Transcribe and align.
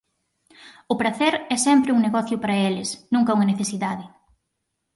O 0.93 0.95
pracer 1.01 1.33
é 1.55 1.57
sempre 1.67 1.93
un 1.95 2.03
negocio 2.05 2.37
para 2.43 2.59
eles, 2.69 2.89
nunca 3.13 3.35
unha 3.37 3.49
necesidade. 3.51 4.05